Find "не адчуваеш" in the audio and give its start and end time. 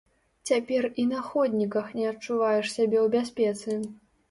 1.99-2.73